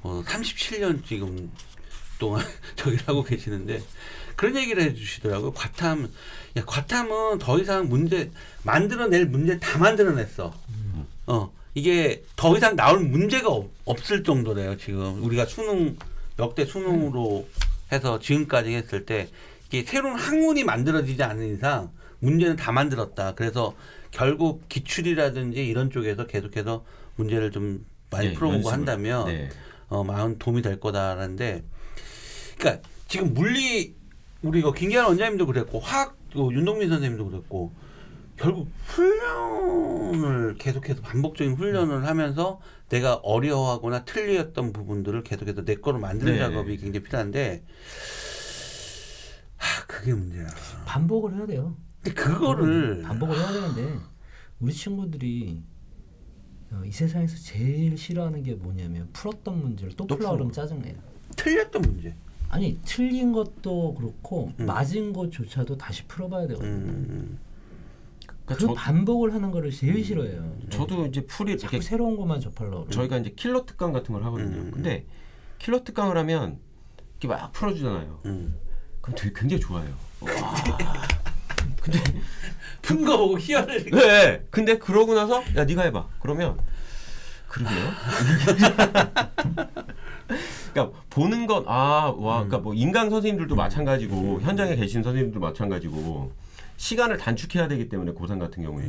어, 0.02 0.22
37년 0.24 1.04
지금 1.04 1.50
동안 2.18 2.44
저기를 2.76 3.06
하고 3.06 3.22
계시는데 3.22 3.82
그런 4.36 4.56
얘기를 4.56 4.82
해주시더라고요. 4.82 5.52
과탐, 5.52 6.10
야 6.56 6.64
과탐은 6.64 7.38
더 7.38 7.58
이상 7.58 7.88
문제 7.88 8.30
만들어낼 8.62 9.26
문제 9.26 9.58
다 9.58 9.78
만들어냈어. 9.78 10.54
어 11.26 11.52
이게 11.74 12.22
더 12.36 12.56
이상 12.56 12.74
나올 12.76 13.00
문제가 13.00 13.48
없, 13.50 13.70
없을 13.84 14.22
정도래요. 14.24 14.76
지금 14.78 15.22
우리가 15.22 15.44
수능 15.46 15.96
역대 16.38 16.64
수능으로 16.64 17.46
해서 17.92 18.18
지금까지 18.18 18.72
했을 18.74 19.04
때 19.04 19.28
새로운 19.80 20.18
학문이 20.18 20.64
만들어지지 20.64 21.22
않는 21.22 21.54
이상 21.54 21.90
문제는 22.18 22.56
다 22.56 22.70
만들었다. 22.70 23.34
그래서 23.34 23.74
결국 24.10 24.68
기출이라든지 24.68 25.66
이런 25.66 25.90
쪽에서 25.90 26.26
계속해서 26.26 26.84
문제를 27.16 27.50
좀 27.50 27.84
많이 28.10 28.28
네, 28.28 28.34
풀어보고 28.34 28.58
연습을. 28.58 28.72
한다면 28.72 29.26
네. 29.26 29.48
어, 29.88 30.04
마음 30.04 30.38
도움이 30.38 30.62
될 30.62 30.78
거다라는데, 30.78 31.64
그러니까 32.58 32.88
지금 33.08 33.34
물리 33.34 33.94
우리 34.42 34.60
이거 34.60 34.72
김기환 34.72 35.06
원장님도 35.06 35.46
그랬고 35.46 35.80
화학 35.80 36.16
또 36.30 36.52
윤동민 36.52 36.88
선생님도 36.88 37.30
그랬고 37.30 37.72
결국 38.36 38.68
훈련을 38.86 40.56
계속해서 40.58 41.00
반복적인 41.02 41.54
훈련을 41.54 42.06
하면서 42.06 42.60
내가 42.88 43.14
어려워하거나 43.14 44.04
틀렸던 44.04 44.72
부분들을 44.72 45.22
계속해서 45.22 45.64
내 45.64 45.76
거로 45.76 45.98
만드는 45.98 46.34
네. 46.34 46.38
작업이 46.38 46.76
굉장히 46.76 47.04
필요한데, 47.04 47.62
하 47.64 48.31
그게 49.92 50.14
문제야. 50.14 50.46
반복을 50.86 51.36
해야 51.36 51.46
돼요. 51.46 51.76
근데 52.02 52.14
그거를 52.20 53.02
반복을 53.02 53.36
해야 53.36 53.52
되는데 53.52 53.98
우리 54.58 54.72
친구들이 54.72 55.62
어, 56.72 56.82
이 56.86 56.90
세상에서 56.90 57.36
제일 57.36 57.98
싫어하는 57.98 58.42
게 58.42 58.54
뭐냐면 58.54 59.10
풀었던 59.12 59.60
문제를 59.60 59.94
또 59.94 60.06
또 60.06 60.16
풀라. 60.16 60.30
그러면 60.30 60.50
짜증내요. 60.52 60.94
틀렸던 61.36 61.82
문제. 61.82 62.14
아니 62.48 62.78
틀린 62.84 63.32
것도 63.32 63.94
그렇고 63.94 64.52
음. 64.58 64.66
맞은 64.66 65.12
것조차도 65.12 65.76
다시 65.76 66.04
풀어봐야 66.06 66.46
되거든요. 66.48 66.70
음, 66.70 67.38
그 68.26 68.34
그러니까 68.56 68.66
저, 68.66 68.74
반복을 68.74 69.34
하는 69.34 69.50
거를 69.50 69.70
제일 69.70 70.02
싫어해요. 70.04 70.56
저도 70.70 71.06
이제 71.06 71.24
풀이 71.26 71.58
자꾸 71.58 71.76
이렇게 71.76 71.86
새로운 71.86 72.16
것만 72.16 72.40
접하려고. 72.40 72.84
그래요. 72.84 72.90
저희가 72.90 73.18
이제 73.18 73.30
킬러 73.36 73.64
특강 73.66 73.92
같은 73.92 74.14
걸 74.14 74.24
하거든요. 74.24 74.56
음. 74.56 74.70
근데 74.72 75.06
킬러 75.58 75.84
특강을 75.84 76.16
하면 76.16 76.58
이렇게 77.20 77.28
막 77.28 77.52
풀어주잖아요. 77.52 78.20
음. 79.02 79.02
그럼 79.02 79.16
되게 79.16 79.32
굉장히 79.34 79.60
좋아요. 79.60 79.88
푼거 82.82 83.16
보고 83.18 83.38
희열을. 83.38 83.90
네. 83.90 84.42
근데 84.50 84.78
그러고 84.78 85.14
나서 85.14 85.42
야 85.56 85.64
네가 85.64 85.82
해봐. 85.82 86.06
그러면 86.20 86.58
그러게요. 87.48 87.90
그러니까 90.72 90.98
보는 91.10 91.46
건 91.46 91.64
아 91.68 92.12
와, 92.16 92.36
그러니까 92.36 92.58
뭐 92.58 92.72
인강 92.74 93.10
선생님들도 93.10 93.54
마찬가지고 93.54 94.40
현장에 94.40 94.74
계신 94.76 95.02
선생님들도 95.02 95.40
마찬가지고 95.44 96.32
시간을 96.78 97.18
단축해야 97.18 97.68
되기 97.68 97.88
때문에 97.88 98.12
고3 98.12 98.38
같은 98.38 98.62
경우에 98.62 98.84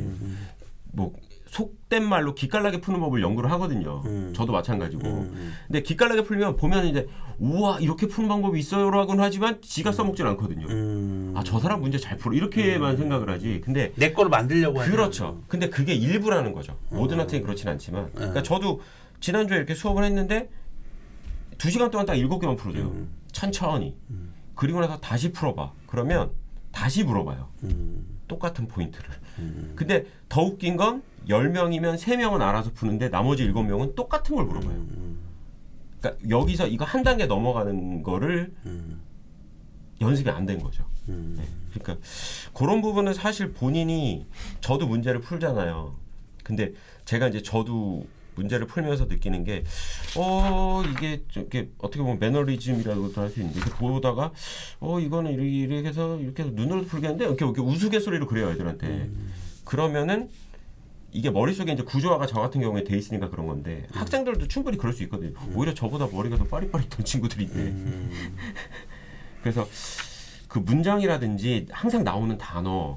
뭐 0.92 1.12
속된 1.54 2.04
말로 2.04 2.34
기깔나게 2.34 2.80
푸는 2.80 2.98
법을 2.98 3.22
연구를 3.22 3.48
하거든요. 3.52 4.02
음. 4.06 4.32
저도 4.34 4.52
마찬가지고. 4.52 5.06
음. 5.06 5.54
근데 5.68 5.82
기깔나게 5.82 6.24
풀면 6.24 6.56
보면 6.56 6.86
이제 6.86 7.08
우와 7.38 7.78
이렇게 7.78 8.08
푸는 8.08 8.28
방법이 8.28 8.58
있어요라고는 8.58 9.22
하지만 9.22 9.62
지가 9.62 9.92
써먹질 9.92 10.26
않거든요. 10.26 10.66
음. 10.66 11.32
아저 11.36 11.60
사람 11.60 11.80
문제 11.80 11.96
잘 11.96 12.18
풀어 12.18 12.34
이렇게만 12.34 12.96
생각을 12.96 13.30
하지. 13.30 13.60
근데 13.64 13.92
내 13.94 14.12
거로 14.12 14.30
만들려고 14.30 14.80
하는 14.80 14.90
그렇죠. 14.90 15.42
근데 15.46 15.68
그게 15.68 15.94
일부라는 15.94 16.52
거죠. 16.54 16.76
모든 16.90 17.20
학생이 17.20 17.44
그렇진 17.44 17.68
않지만. 17.68 18.10
그러니까 18.14 18.40
음. 18.40 18.42
저도 18.44 18.80
지난주에 19.20 19.56
이렇게 19.56 19.76
수업을 19.76 20.02
했는데 20.02 20.50
두 21.56 21.70
시간 21.70 21.92
동안 21.92 22.04
딱 22.04 22.16
일곱 22.16 22.40
개만 22.40 22.56
풀어줘요. 22.56 22.86
음. 22.86 23.10
천천히. 23.30 23.94
그리고 24.56 24.80
나서 24.80 24.98
다시 24.98 25.30
풀어봐. 25.30 25.70
그러면 25.86 26.32
다시 26.72 27.04
물어봐요. 27.04 27.48
음. 27.62 28.13
똑같은 28.28 28.66
포인트를. 28.68 29.08
음. 29.38 29.72
근데 29.76 30.06
더 30.28 30.42
웃긴 30.42 30.76
건 30.76 31.02
10명이면 31.28 31.98
3명은 31.98 32.40
알아서 32.40 32.70
푸는데 32.72 33.08
나머지 33.08 33.46
7명은 33.48 33.94
똑같은 33.94 34.36
걸 34.36 34.44
물어봐요. 34.46 34.70
음. 34.70 35.18
그러니까 36.00 36.28
여기서 36.28 36.66
이거 36.66 36.84
한 36.84 37.02
단계 37.02 37.26
넘어가는 37.26 38.02
거를 38.02 38.52
음. 38.66 39.00
연습이 40.00 40.28
안 40.30 40.46
된 40.46 40.60
거죠. 40.60 40.84
음. 41.08 41.34
네. 41.38 41.44
그러니까 41.72 42.04
그런 42.52 42.80
부분은 42.82 43.14
사실 43.14 43.52
본인이 43.52 44.26
저도 44.60 44.86
문제를 44.86 45.20
풀잖아요. 45.20 45.94
근데 46.42 46.72
제가 47.04 47.28
이제 47.28 47.42
저도 47.42 48.06
문제를 48.34 48.66
풀면서 48.66 49.06
느끼는 49.06 49.44
게, 49.44 49.64
어, 50.16 50.82
이게, 50.90 51.22
좀 51.28 51.42
이렇게 51.44 51.70
어떻게 51.78 52.00
보면 52.02 52.18
매너리즘이라고도 52.18 53.20
할 53.20 53.30
수 53.30 53.40
있는데, 53.40 53.58
이렇게 53.60 53.74
보다가, 53.74 54.32
어, 54.80 55.00
이거는 55.00 55.32
이렇게, 55.32 55.48
이렇게 55.48 55.88
해서, 55.88 56.18
이렇게 56.18 56.42
해서 56.42 56.52
눈으로 56.54 56.84
풀겠는데, 56.84 57.24
이렇게, 57.24 57.44
이렇게 57.44 57.60
우스갯소리로 57.60 58.26
그래요, 58.26 58.50
애들한테. 58.50 59.10
그러면은, 59.64 60.28
이게 61.12 61.30
머릿속에 61.30 61.72
이제 61.72 61.82
구조화가 61.84 62.26
저 62.26 62.40
같은 62.40 62.60
경우에 62.60 62.82
돼 62.84 62.96
있으니까 62.98 63.30
그런 63.30 63.46
건데, 63.46 63.86
학생들도 63.92 64.48
충분히 64.48 64.76
그럴 64.76 64.92
수 64.92 65.02
있거든요. 65.04 65.32
오히려 65.54 65.72
저보다 65.72 66.08
머리가 66.12 66.36
더 66.36 66.44
빠릿빠릿한 66.44 67.04
친구들인데. 67.04 67.54
음. 67.54 68.10
그래서 69.42 69.68
그 70.48 70.58
문장이라든지 70.58 71.66
항상 71.70 72.02
나오는 72.02 72.36
단어 72.38 72.96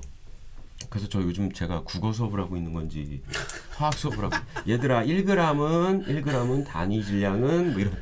그래서 0.90 1.08
저 1.10 1.22
요즘 1.22 1.52
제가 1.52 1.84
국어 1.84 2.14
수업을 2.14 2.40
하고 2.40 2.56
있는 2.56 2.74
건지 2.74 3.22
화학 3.76 3.94
수업을 3.94 4.26
하고 4.26 4.36
얘들아 4.68 5.06
1g은 5.06 6.06
1g은 6.06 6.66
단위 6.66 7.04
질량은 7.04 7.72
뭐 7.74 7.82
이런 7.82 7.98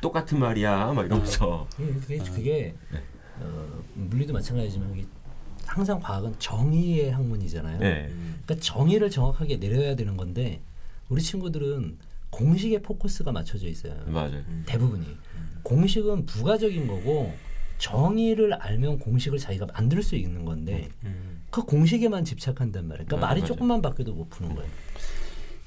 똑같은 0.00 0.38
말이야 0.38 0.92
막 0.92 1.04
이러면서 1.04 1.68
그게, 1.76 1.92
그게, 1.92 2.18
그게 2.30 2.74
네. 2.90 3.02
어, 3.40 3.82
물리도 3.94 4.32
마찬가지지만 4.32 4.94
이게 4.94 5.06
항상 5.66 6.00
과학은 6.00 6.34
정의의 6.38 7.12
학문이잖아요. 7.12 7.78
네. 7.78 8.08
그러니까 8.44 8.56
정의를 8.56 9.10
정확하게 9.10 9.58
내려야 9.58 9.94
되는 9.94 10.16
건데 10.16 10.60
우리 11.08 11.20
친구들은 11.22 11.98
공식에 12.30 12.80
포커스가 12.80 13.32
맞춰져 13.32 13.68
있어요. 13.68 13.94
맞아요. 14.06 14.42
대부분이 14.66 15.06
공식은 15.62 16.26
부가적인 16.26 16.86
거고 16.86 17.34
정의를 17.80 18.52
알면 18.52 18.98
공식을 18.98 19.38
자기가 19.38 19.66
만들 19.74 20.02
수 20.02 20.14
있는 20.14 20.44
건데 20.44 20.88
그 21.50 21.62
공식에만 21.62 22.24
집착한단 22.24 22.86
말이에요. 22.86 23.06
그러니까 23.06 23.16
맞아, 23.16 23.26
말이 23.26 23.40
맞아. 23.40 23.52
조금만 23.52 23.82
바뀌어도 23.82 24.12
못 24.12 24.30
푸는 24.30 24.54
거예요. 24.54 24.70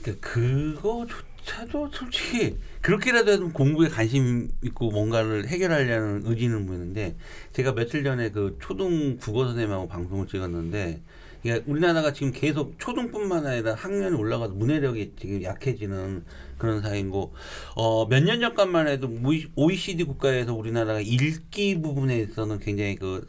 그 0.03 0.19
그거조차도 0.19 1.89
솔직히 1.91 2.57
그렇게라도 2.81 3.51
공부에 3.51 3.89
관심 3.89 4.49
있고 4.63 4.91
뭔가를 4.91 5.47
해결하려는 5.47 6.23
의지는 6.25 6.65
보이는데 6.65 7.15
제가 7.53 7.73
며칠 7.73 8.03
전에 8.03 8.29
그 8.31 8.57
초등 8.61 9.17
국어 9.17 9.45
선생님하고 9.45 9.87
방송을 9.87 10.27
찍었는데 10.27 11.01
이게 11.43 11.61
우리나라가 11.67 12.13
지금 12.13 12.31
계속 12.31 12.79
초등뿐만 12.79 13.45
아니라 13.45 13.73
학년이 13.73 14.15
올라가서 14.15 14.53
문해력이 14.53 15.13
지금 15.19 15.43
약해지는 15.43 16.23
그런 16.57 16.81
사이고 16.81 17.33
어 17.75 18.05
몇 18.07 18.23
년 18.23 18.39
전까만 18.39 18.87
해도 18.87 19.09
OECD 19.55 20.05
국가에서 20.05 20.53
우리나라가 20.53 21.01
읽기 21.01 21.81
부분에 21.81 22.19
있어서는 22.19 22.59
굉장히 22.59 22.95
그 22.95 23.27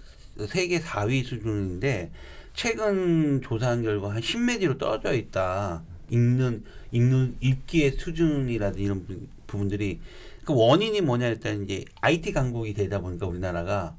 세계 0.48 0.80
4위 0.80 1.24
수준인데 1.24 2.10
최근 2.54 3.40
조사한 3.42 3.82
결과 3.82 4.14
한 4.14 4.20
10매 4.20 4.60
뒤로 4.60 4.78
떨어져 4.78 5.12
있다. 5.14 5.82
읽는 6.10 6.62
읽는 6.92 7.36
읽기의 7.40 7.92
수준이라든지 7.92 8.84
이런 8.84 9.04
부- 9.06 9.18
부분들이 9.48 9.98
그 10.44 10.54
원인이 10.54 11.00
뭐냐 11.00 11.26
일단 11.28 11.64
이제 11.64 11.84
IT 12.00 12.32
강국이 12.32 12.74
되다 12.74 13.00
보니까 13.00 13.26
우리나라가 13.26 13.96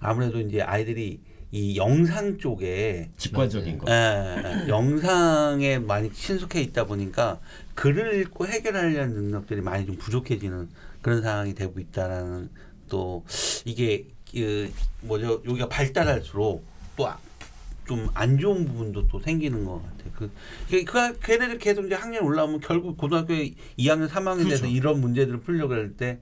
아무래도 0.00 0.40
이제 0.40 0.62
아이들이 0.62 1.20
이 1.52 1.76
영상 1.76 2.38
쪽에 2.38 3.10
직관적인 3.18 3.78
거. 3.78 3.90
예, 3.92 4.64
예, 4.64 4.68
영상에 4.68 5.78
많이 5.78 6.10
친숙해 6.10 6.60
있다 6.62 6.86
보니까 6.86 7.40
글을 7.74 8.20
읽고 8.22 8.46
해결하려는 8.46 9.14
능력들이 9.14 9.60
많이 9.60 9.84
좀 9.84 9.96
부족해지는 9.96 10.70
그런 11.02 11.22
상황이 11.22 11.54
되고 11.54 11.78
있다라는 11.78 12.48
또 12.88 13.24
이게 13.66 14.06
그 14.32 14.72
뭐죠 15.02 15.42
여기가 15.46 15.68
발달할수록 15.68 16.64
또 16.96 17.08
좀 17.86 18.08
안 18.14 18.38
좋은 18.38 18.64
부분도 18.64 19.08
또 19.08 19.18
생기는 19.18 19.64
것 19.64 19.82
같아요. 19.82 20.12
그 20.14 20.30
이게 20.68 20.84
그 20.84 21.18
걔네들 21.18 21.58
계속 21.58 21.84
이제 21.86 21.96
학년 21.96 22.22
올라오면 22.22 22.60
결국 22.60 22.96
고등학교 22.96 23.34
2학년 23.34 24.08
3학년 24.08 24.48
돼서 24.48 24.62
그렇죠. 24.62 24.66
이런 24.66 25.00
문제들을 25.00 25.40
풀려고 25.40 25.74
할 25.74 25.96
때 25.96 26.20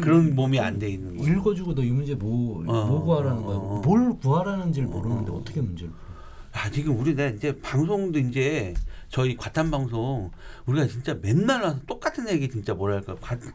그런 0.00 0.34
몸이 0.34 0.58
안 0.60 0.78
돼 0.78 0.88
있는 0.88 1.16
거예요. 1.16 1.32
읽어주고 1.34 1.74
너 1.74 1.82
이 1.82 1.90
문제 1.90 2.14
뭐, 2.14 2.60
어, 2.66 2.86
뭐 2.86 3.02
구하라는 3.04 3.38
어, 3.38 3.42
거야? 3.46 3.56
어. 3.56 3.82
뭘 3.84 4.16
구하라는지를 4.18 4.88
모르는데 4.88 5.32
어 5.32 5.42
떻게 5.44 5.60
문제를 5.60 5.90
풀어? 5.92 6.12
아 6.52 6.70
지금 6.70 6.98
우리가 6.98 7.26
이제 7.28 7.58
방송도 7.60 8.18
이제 8.18 8.74
저희 9.08 9.36
과탐 9.36 9.70
방송 9.70 10.30
우리가 10.66 10.86
진짜 10.86 11.14
맨날 11.20 11.62
와서 11.62 11.78
똑같은 11.86 12.28
얘기 12.28 12.48
진짜 12.48 12.74
뭐랄까 12.74 13.14
과. 13.16 13.36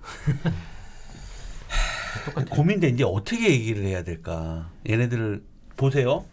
고민돼 2.50 2.90
이제 2.90 3.04
어떻게 3.04 3.52
얘기를 3.52 3.84
해야 3.86 4.04
될까 4.04 4.70
얘네들을 4.90 5.44
보세요 5.76 6.26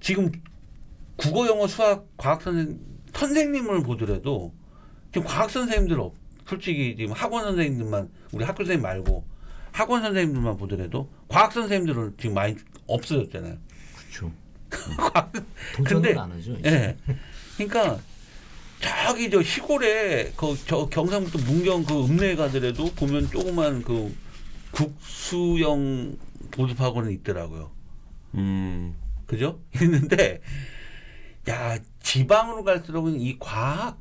지금 0.00 0.30
국어 1.16 1.46
영어 1.46 1.66
수학 1.66 2.06
과학 2.16 2.42
선생 2.42 2.78
선생님을 3.14 3.82
보더라도 3.84 4.52
지금 5.12 5.26
과학 5.26 5.50
선생님들 5.50 5.98
없, 6.00 6.12
솔직히 6.48 6.96
지금 6.96 7.12
학원 7.12 7.44
선생님들만 7.44 8.08
우리 8.32 8.44
학교 8.44 8.58
선생님 8.64 8.82
말고 8.82 9.24
학원 9.72 10.02
선생님들만 10.02 10.56
보더라도 10.56 11.10
과학 11.28 11.52
선생님들은 11.52 12.14
지금 12.18 12.34
많이 12.34 12.56
없어졌잖아요. 12.86 13.56
그렇죠. 13.98 14.32
근데- 15.84 16.14
안 16.16 16.32
하죠. 16.32 16.56
예. 16.64 16.96
그러니까 17.56 17.98
저기 18.80 19.28
저 19.30 19.42
시골에 19.42 20.32
그 20.36 20.54
저 20.66 20.86
경상북도 20.88 21.38
문경 21.50 21.84
그 21.84 22.04
읍내 22.04 22.36
가더라도 22.36 22.86
보면 22.92 23.28
조그만 23.30 23.82
그 23.82 24.14
국수형 24.70 26.16
보습학원이 26.52 27.12
있더라고요. 27.14 27.70
음. 28.34 28.94
그죠? 29.26 29.60
있는데 29.82 30.40
야 31.48 31.78
지방으로 32.02 32.64
갈수록은 32.64 33.20
이 33.20 33.36
과학 33.38 33.98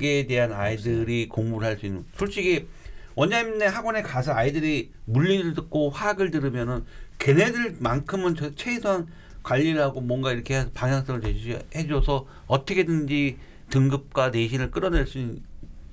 에 0.00 0.26
대한 0.26 0.52
아이들이 0.52 1.28
공부를 1.28 1.68
할 1.68 1.78
수 1.78 1.86
있는 1.86 2.04
솔직히 2.16 2.66
원장님네 3.14 3.66
학원에 3.66 4.02
가서 4.02 4.32
아이들이 4.32 4.90
물리를 5.04 5.54
듣고 5.54 5.90
화학을 5.90 6.30
들으면은 6.32 6.84
걔네들만큼은 7.18 8.34
저 8.34 8.54
최소한 8.54 9.06
관리를 9.44 9.80
하고 9.80 10.00
뭔가 10.00 10.32
이렇게 10.32 10.56
해서 10.56 10.70
방향성을 10.74 11.20
제시해줘서 11.20 12.26
어떻게든지 12.46 13.38
등급과 13.70 14.30
내신을 14.30 14.70
끌어낼 14.70 15.06
수 15.06 15.18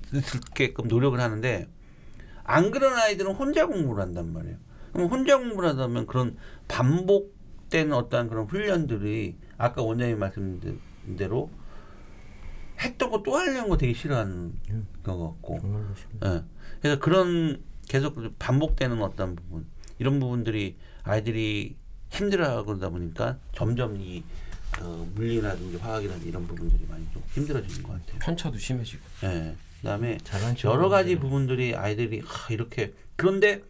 있게끔 0.06 0.88
노력을 0.88 1.18
하는데 1.18 1.68
안 2.44 2.70
그런 2.70 2.94
아이들은 2.94 3.34
혼자 3.34 3.66
공부를 3.66 4.02
한단 4.02 4.32
말이에요. 4.32 4.56
그럼 4.92 5.08
혼자 5.08 5.38
공부를 5.38 5.68
하다면 5.70 6.06
그런 6.06 6.36
반복된 6.68 7.92
어떠한 7.92 8.28
그런 8.28 8.46
훈련들이 8.46 9.36
아까 9.58 9.82
원장님 9.82 10.18
말씀드린 10.18 10.80
대로 11.16 11.50
했던 12.82 13.10
거 13.10 13.22
또 13.22 13.36
하려는 13.36 13.68
거 13.68 13.76
되게 13.76 13.92
싫어하는 13.94 14.52
음. 14.70 14.86
것 15.02 15.16
같고. 15.18 15.60
예. 16.24 16.42
그래서 16.80 16.98
그런 16.98 17.62
계속 17.88 18.16
반복되는 18.38 19.00
어떤 19.02 19.36
부분 19.36 19.66
이런 19.98 20.18
부분들이 20.20 20.76
아이들이 21.04 21.76
힘들어하고 22.10 22.66
그러다 22.66 22.88
보니까 22.90 23.38
점점 23.54 23.96
이 24.00 24.22
어, 24.80 25.08
물리라든지 25.14 25.76
화학이라든지 25.76 26.28
이런 26.28 26.46
부분들이 26.46 26.84
많이 26.88 27.06
좀 27.12 27.22
힘들어지는 27.32 27.82
것 27.82 27.92
같아요. 27.92 28.18
편차도 28.20 28.58
심해지고. 28.58 29.02
예. 29.24 29.54
그다음에 29.80 30.18
여러 30.64 30.88
가지 30.88 31.16
부분들이 31.18 31.74
아이들이 31.74 32.20
하, 32.24 32.52
이렇게 32.54 32.94
그런데 33.16 33.62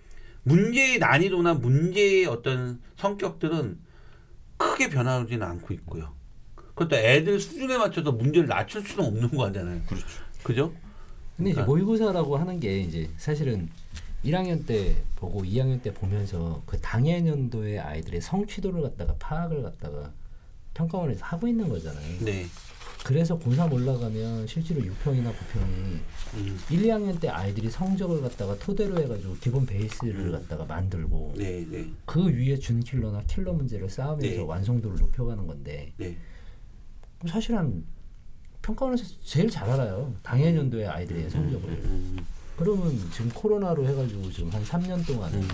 문제의 0.45 0.99
난이도나 0.99 1.54
문제의 1.54 2.26
어떤 2.26 2.81
성격들은 2.97 3.78
크게 4.59 4.90
변하지는 4.90 5.47
않고 5.47 5.73
있고요. 5.75 6.14
그것도 6.83 6.97
애들 6.97 7.39
수준에 7.41 7.77
맞춰서 7.79 8.12
문제를 8.12 8.49
낮출 8.49 8.83
수는 8.87 9.07
없는 9.07 9.31
거잖아요. 9.31 9.81
그렇죠. 9.87 10.07
그죠? 10.43 10.73
근데 11.37 11.51
이제 11.51 11.61
그러니까- 11.61 11.65
모의고사라고 11.67 12.37
하는 12.37 12.61
게 12.61 12.81
이제 12.81 13.09
사실은 13.17 13.69
1학년 14.25 14.65
때 14.67 14.97
보고 15.17 15.43
2학년 15.43 15.83
때 15.83 15.93
보면서 15.93 16.62
그 16.67 16.79
당해년도의 16.81 17.81
아이들의 17.81 18.21
성취도를 18.21 18.83
갖다가 18.83 19.15
파악을 19.19 19.62
갖다가 19.62 20.12
평가원에서 20.75 21.25
하고 21.25 21.49
있는 21.49 21.69
거잖아요. 21.69 22.19
네. 22.21 22.47
그래서 23.05 23.37
고3 23.37 23.73
올라가면 23.73 24.47
실제로 24.47 24.81
6평이나 24.81 25.33
9평이 25.33 26.01
음. 26.35 26.61
1, 26.71 26.83
2학년 26.83 27.19
때 27.21 27.29
아이들이 27.29 27.69
성적을 27.69 28.21
갖다가 28.23 28.57
토대로 28.61 28.97
해가지고 29.01 29.35
기본 29.41 29.67
베이스를 29.67 30.31
갖다가 30.31 30.65
만들고 30.65 31.35
네, 31.37 31.67
네, 31.69 31.91
그 32.07 32.25
위에 32.25 32.57
준킬러나 32.57 33.23
킬러 33.27 33.53
문제를 33.55 33.91
쌓으면서 33.91 34.21
네. 34.37 34.39
완성도를 34.39 34.99
높여가는 35.01 35.45
건데 35.49 35.93
네. 35.97 36.17
사실은 37.29 37.85
평가원에서 38.62 39.05
제일 39.25 39.50
잘 39.50 39.69
알아요. 39.69 40.14
당해년도의 40.23 40.87
아이들의 40.87 41.31
성적을. 41.31 41.69
음, 41.69 42.25
그러면 42.57 42.97
지금 43.11 43.31
코로나로 43.31 43.87
해가지고 43.87 44.31
지금 44.31 44.51
한 44.51 44.62
3년 44.62 45.05
동안은 45.07 45.42
음. 45.42 45.49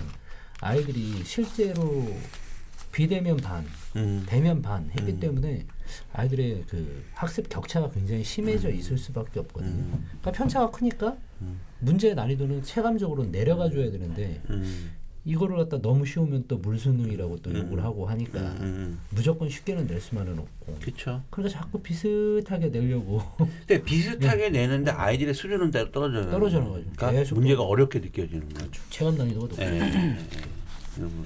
아이들이 0.61 1.23
실제로 1.23 2.05
비대면 2.91 3.37
반, 3.37 3.65
음. 3.95 4.23
대면 4.27 4.61
반 4.61 4.89
했기 4.91 5.13
음. 5.13 5.19
때문에 5.19 5.65
아이들의 6.13 6.65
그 6.67 7.05
학습 7.13 7.47
격차가 7.49 7.89
굉장히 7.91 8.23
심해져 8.23 8.69
있을 8.69 8.97
수밖에 8.97 9.39
없거든요. 9.39 9.71
음. 9.71 10.07
그러니까 10.21 10.31
편차가 10.31 10.71
크니까 10.71 11.17
음. 11.41 11.59
문제의 11.79 12.15
난이도는 12.15 12.63
체감적으로 12.63 13.25
내려가 13.25 13.69
줘야 13.69 13.89
되는데 13.89 14.41
음. 14.49 14.91
이거를 15.25 15.57
갖다 15.57 15.81
너무 15.81 16.05
쉬우면 16.05 16.45
또 16.47 16.57
물수능이라고 16.57 17.37
또 17.41 17.49
음. 17.51 17.57
욕을 17.57 17.83
하고 17.83 18.07
하니까 18.07 18.39
음. 18.61 18.99
무조건 19.09 19.49
쉽게는 19.49 19.87
낼 19.87 19.99
수만은 19.99 20.39
없고 20.39 20.77
그렇죠. 20.81 21.21
그러니까 21.29 21.59
자꾸 21.59 21.81
비슷하게 21.81 22.69
내려고 22.69 23.21
근데 23.67 23.83
비슷하게 23.83 24.49
내는데 24.49 24.91
아이들의 24.91 25.33
수준은 25.33 25.71
따로 25.71 25.91
떨어져요. 25.91 26.25
네. 26.25 26.31
떨어지는 26.31 26.69
거죠. 26.69 26.85
그러니까 26.95 27.35
문제가 27.35 27.63
어렵게 27.63 27.99
느껴지는 27.99 28.49
거죠. 28.49 28.81
체감 28.89 29.17
난이도가 29.17 29.61
예, 29.61 29.65
예. 29.65 30.17
이런 30.97 31.09
거. 31.09 31.23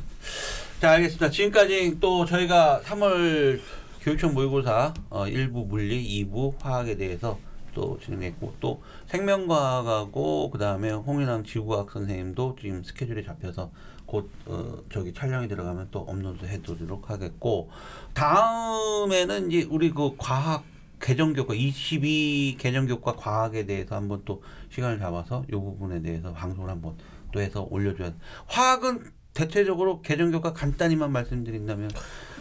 자, 0.79 0.91
알겠습니다. 0.91 1.29
지금까지 1.29 1.97
또 1.99 2.25
저희가 2.25 2.81
3월 2.83 3.59
교육청 4.01 4.33
모의고사 4.33 4.93
어, 5.09 5.25
1부 5.25 5.67
물리, 5.67 6.25
2부 6.25 6.59
화학에 6.59 6.97
대해서 6.97 7.39
또 7.73 7.99
진행했고 7.99 8.55
또 8.59 8.81
생명과학하고 9.07 10.51
그다음에 10.51 10.91
홍인왕 10.91 11.43
지구과학 11.43 11.91
선생님도 11.91 12.57
지금 12.59 12.83
스케줄이 12.83 13.25
잡혀서 13.25 13.71
곧 14.05 14.29
어, 14.45 14.77
저기 14.91 15.13
촬영이 15.13 15.47
들어가면 15.47 15.89
또 15.91 15.99
업로드 15.99 16.45
해드리도록 16.45 17.09
하겠고 17.09 17.69
다음에는 18.13 19.51
이제 19.51 19.67
우리 19.69 19.91
그 19.91 20.15
과학 20.17 20.65
개정 21.01 21.33
교과 21.33 21.53
22 21.53 22.55
개정 22.57 22.87
교과 22.87 23.15
과학에 23.17 23.65
대해서 23.65 23.95
한번 23.95 24.21
또 24.23 24.41
시간을 24.69 24.99
잡아서 24.99 25.43
이 25.49 25.51
부분에 25.51 26.01
대해서 26.01 26.31
방송을 26.31 26.69
한번 26.69 26.95
또 27.33 27.41
해서 27.41 27.67
올려줘야 27.69 28.11
돼. 28.11 28.15
화학은 28.45 29.11
대체적으로 29.33 30.01
개정 30.01 30.31
교과 30.31 30.53
간단히만 30.53 31.11
말씀드린다면 31.11 31.89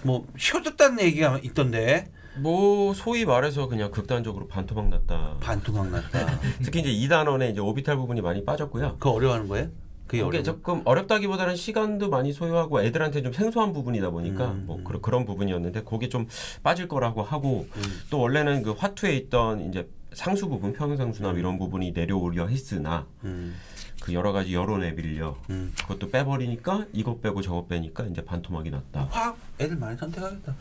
뭐 0.05 0.27
쉬워졌다는 0.37 1.01
얘기가 1.01 1.40
있던데 1.42 2.12
뭐 2.37 2.95
소위 2.95 3.25
말해서 3.25 3.68
그냥 3.68 3.90
극단적으로 3.90 4.49
반토막 4.49 4.88
났다. 4.88 5.37
반토막 5.40 5.90
났다. 5.90 6.40
특히 6.62 6.81
이제 6.81 6.90
2단원에 6.90 7.51
이제 7.51 7.61
오비탈 7.61 7.97
부분이 7.97 8.21
많이 8.21 8.45
빠졌고요. 8.45 8.92
그거 8.99 9.11
어려워하는 9.11 9.49
거예요? 9.49 9.68
그게 10.07 10.23
그게. 10.23 10.42
조금 10.42 10.83
어렵다기보다는 10.85 11.57
시간도 11.57 12.11
많이 12.11 12.33
소요하고 12.33 12.83
애들한테 12.83 13.23
좀 13.23 13.33
생소한 13.33 13.73
부분이다 13.73 14.11
보니까 14.11 14.51
음, 14.53 14.64
뭐 14.66 14.77
음. 14.77 14.85
그런 14.85 15.01
그런 15.01 15.25
부분이었는데 15.25 15.85
거기 15.85 16.11
좀 16.11 16.27
빠질 16.62 16.87
거라고 16.88 17.23
하고 17.23 17.66
음. 17.77 17.83
또 18.11 18.21
원래는 18.21 18.62
그 18.62 18.73
화투에 18.73 19.16
있던 19.16 19.68
이제 19.68 19.88
상수 20.12 20.49
부분 20.49 20.75
평형상수나 20.75 21.33
이런 21.33 21.59
부분이 21.59 21.92
내려오려 21.92 22.47
했으나 22.49 23.07
음, 23.25 23.55
그 24.03 24.12
여러 24.15 24.33
가지 24.33 24.53
여론에 24.53 24.93
밀려 24.97 25.37
음. 25.51 25.73
그것도 25.81 26.11
빼버리니까 26.11 26.87
이것 26.93 27.23
빼고 27.23 27.41
저것 27.41 27.69
빼니까 27.69 28.05
이제 28.07 28.25
반토막이 28.25 28.69
났다. 28.71 29.05
화학 29.11 29.38
애들 29.61 29.77
많이 29.77 29.97
선택하겠다. 29.97 30.55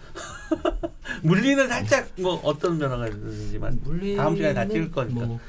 물리는 1.24 1.68
살짝 1.68 2.08
뭐 2.22 2.40
어떤 2.44 2.78
변화가 2.78 3.08
있는지만 3.08 3.82
다음 4.16 4.36
시간에 4.36 4.54
다 4.54 4.68
찍을 4.68 4.92
거니까. 4.92 5.26
뭐 5.26 5.40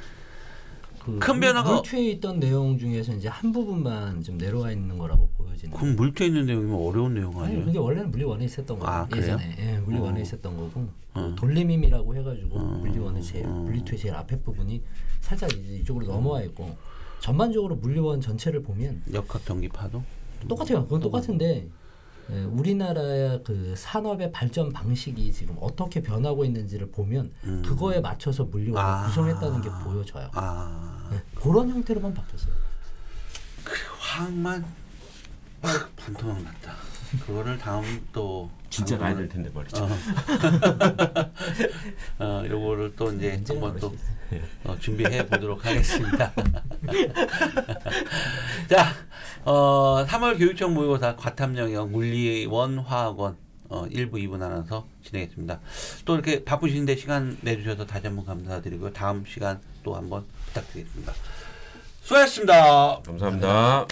그 1.04 1.18
큰 1.18 1.40
변화가- 1.40 1.64
물투에 1.74 2.10
있던 2.12 2.38
내용 2.38 2.78
중에서 2.78 3.12
이제 3.14 3.26
한 3.28 3.50
부분만 3.50 4.22
좀 4.22 4.38
내려와 4.38 4.70
있는 4.70 4.96
거라고 4.96 5.28
보여지는. 5.36 5.76
그럼 5.76 5.96
물투에 5.96 6.28
있는 6.28 6.46
내용이면 6.46 6.76
어려운 6.76 7.12
내용 7.14 7.36
아니 7.40 7.46
아니에요? 7.48 7.64
근데 7.64 7.78
원래는 7.80 8.10
물리 8.12 8.22
원에 8.24 8.44
있었던 8.44 8.78
거고 8.78 8.88
아? 8.90 9.08
예전에 9.14 9.56
예, 9.58 9.78
물리 9.80 9.98
어. 9.98 10.02
원에 10.02 10.22
있었던 10.22 10.56
거고 10.56 10.88
어. 11.14 11.34
돌림임이라고 11.36 12.14
해가지고 12.14 12.56
어. 12.56 12.62
물리 12.80 12.98
원의 13.00 13.20
제일 13.22 13.44
어. 13.46 13.48
물리 13.48 13.82
투의 13.84 13.98
제일 13.98 14.14
앞에 14.14 14.38
부분이 14.42 14.80
살짝 15.20 15.52
이제 15.52 15.74
이쪽으로 15.78 16.06
넘어와 16.06 16.42
있고 16.44 16.74
전반적으로 17.32 17.76
물리 17.76 18.00
원 18.00 18.20
전체를 18.20 18.62
보면 18.64 19.00
역학 19.14 19.46
전기파도 19.46 20.02
똑같아요. 20.48 20.82
그건 20.84 21.00
똑같은데 21.00 21.68
예, 22.32 22.42
우리나라의 22.42 23.42
그 23.44 23.74
산업의 23.76 24.32
발전 24.32 24.72
방식이 24.72 25.32
지금 25.32 25.56
어떻게 25.60 26.02
변하고 26.02 26.44
있는지를 26.44 26.90
보면 26.90 27.30
음. 27.44 27.62
그거에 27.64 28.00
맞춰서 28.00 28.42
물리원을 28.44 28.80
아. 28.80 29.06
구성했다는 29.06 29.60
게 29.62 29.70
보여져요. 29.84 30.30
아 30.34 31.08
네, 31.12 31.22
그런 31.36 31.70
형태로만 31.70 32.12
바뀌었어요. 32.12 32.52
화학만 34.00 34.64
팍 35.62 35.94
반토막 35.96 36.42
났다. 36.42 36.74
그거를 37.24 37.56
다음 37.58 37.84
또 38.12 38.50
진짜 38.68 38.98
가야 38.98 39.14
방송을- 39.14 39.16
될 39.18 39.28
텐데 39.28 39.50
말이죠. 39.54 39.84
어. 39.84 39.88
어, 42.18 42.42
요거를 42.48 42.96
또 42.96 43.12
이제 43.12 43.34
언제나 43.34 43.66
한번 43.66 43.78
또. 43.80 43.94
어, 44.64 44.76
준비해 44.78 45.24
보도록 45.28 45.64
하겠습니다. 45.64 46.32
자, 48.68 48.92
어, 49.44 50.04
3월 50.06 50.38
교육청 50.38 50.74
모의고사 50.74 51.16
과탐 51.16 51.56
영역 51.56 51.90
물리원 51.90 52.78
화학원 52.78 53.36
어, 53.68 53.86
1부, 53.88 54.12
2부 54.14 54.36
나눠서 54.36 54.86
진행했습니다. 55.04 55.60
또 56.04 56.14
이렇게 56.14 56.44
바쁘신데 56.44 56.96
시간 56.96 57.38
내주셔서 57.40 57.86
다시 57.86 58.06
한번 58.06 58.26
감사드리고요. 58.26 58.92
다음 58.92 59.24
시간 59.26 59.60
또 59.82 59.94
한번 59.94 60.24
부탁드리겠습니다. 60.48 61.12
수고하셨습니다. 62.02 63.00
감사합니다. 63.02 63.86